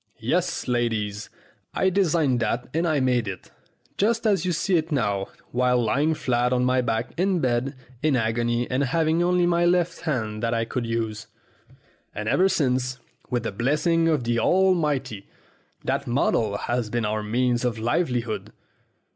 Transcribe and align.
Yes, 0.17 0.67
ladies, 0.67 1.29
I 1.75 1.91
designed 1.91 2.39
that 2.39 2.67
and 2.73 2.87
I 2.87 2.99
made 2.99 3.27
it, 3.27 3.51
just 3.99 4.25
as 4.25 4.43
you 4.45 4.51
see 4.51 4.75
it 4.75 4.91
now, 4.91 5.27
while 5.51 5.79
lying 5.79 6.15
flat 6.15 6.51
on 6.51 6.65
my 6.65 6.81
back 6.81 7.11
in 7.17 7.39
bed 7.39 7.75
in 8.01 8.15
agony 8.15 8.67
and 8.71 8.83
having 8.85 9.21
only 9.21 9.45
my 9.45 9.63
left 9.63 9.99
hand 10.01 10.41
that 10.41 10.55
I 10.55 10.65
could 10.65 10.87
use. 10.87 11.27
And 12.15 12.27
ever 12.27 12.49
since, 12.49 12.97
with 13.29 13.43
the 13.43 13.51
blessing 13.51 14.07
of 14.07 14.23
the 14.23 14.39
Almighty, 14.39 15.27
that 15.83 16.07
model 16.07 16.57
has 16.57 16.89
been 16.89 17.05
our 17.05 17.21
means 17.21 17.63
of 17.63 17.77
livelihood. 17.77 18.51